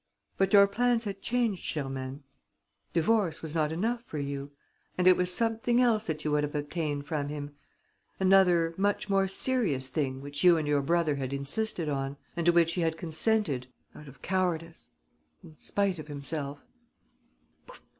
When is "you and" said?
4.17-5.05, 10.43-10.67